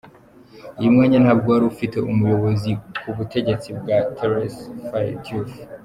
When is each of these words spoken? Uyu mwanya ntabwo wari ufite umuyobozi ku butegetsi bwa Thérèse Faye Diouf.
Uyu 0.79 0.93
mwanya 0.93 1.17
ntabwo 1.23 1.47
wari 1.53 1.65
ufite 1.73 1.95
umuyobozi 2.13 2.71
ku 3.01 3.09
butegetsi 3.17 3.69
bwa 3.79 3.97
Thérèse 4.17 4.61
Faye 4.87 5.13
Diouf. 5.23 5.51